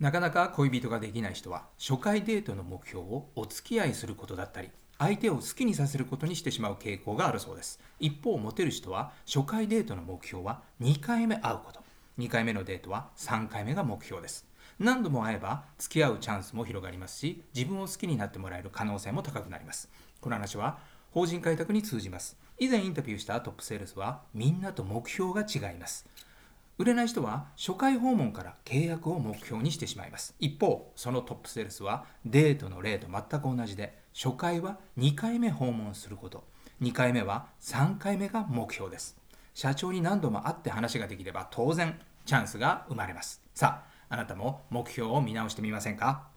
[0.00, 7.80] なかなか恋人ができない人は初回デートの目標をお付き合いすることだったり相手を好きにさせることにしてしまう傾向があるそうです。
[8.00, 11.80] 一方モテる人は初回デートの目標は2回目会うこと。
[12.18, 14.46] 2回目のデートは3回目が目標です。
[14.78, 19.88] 何度も会えば付き合うチャンスも広がりますし自分を好きになってもらえる可能性も高くなります。
[20.20, 20.78] この話は
[21.12, 22.36] 法人開拓に通じます。
[22.58, 26.06] 以前インタビューしたトップセールスはみんなと目標が違います。
[26.80, 30.34] 売れない人は初回訪問から契約を目標にしてしまいます。
[30.38, 36.42] 一方そのトップセールスはデートの例と全く同じで初回は2回目訪問すること。
[36.80, 39.18] 2回目は3回目が目標です。
[39.52, 43.42] 社長に何度も会って話ができれば当然チャンスが生まれます。
[43.54, 46.28] さああなたも目標を見直してみませんか？